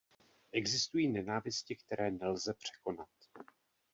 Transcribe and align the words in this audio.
Existují 0.51 1.07
nenávisti, 1.07 1.75
které 1.75 2.11
nelze 2.11 2.53
překonat. 2.53 3.09